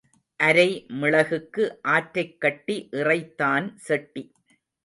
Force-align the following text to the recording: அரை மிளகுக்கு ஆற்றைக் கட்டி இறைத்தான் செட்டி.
அரை 0.39 0.69
மிளகுக்கு 0.93 1.65
ஆற்றைக் 1.87 2.41
கட்டி 2.41 2.87
இறைத்தான் 2.91 3.75
செட்டி. 3.75 4.25